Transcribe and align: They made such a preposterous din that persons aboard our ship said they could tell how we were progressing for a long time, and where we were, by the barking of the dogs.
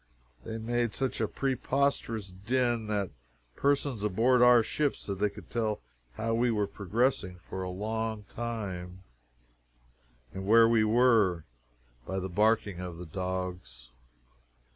They 0.43 0.57
made 0.57 0.95
such 0.95 1.21
a 1.21 1.27
preposterous 1.27 2.31
din 2.31 2.87
that 2.87 3.11
persons 3.55 4.03
aboard 4.03 4.41
our 4.41 4.63
ship 4.63 4.95
said 4.95 5.19
they 5.19 5.29
could 5.29 5.51
tell 5.51 5.79
how 6.13 6.33
we 6.33 6.49
were 6.49 6.65
progressing 6.65 7.37
for 7.47 7.61
a 7.61 7.69
long 7.69 8.23
time, 8.23 9.03
and 10.33 10.47
where 10.47 10.67
we 10.67 10.83
were, 10.83 11.45
by 12.07 12.17
the 12.17 12.29
barking 12.29 12.79
of 12.79 12.97
the 12.97 13.05
dogs. 13.05 13.91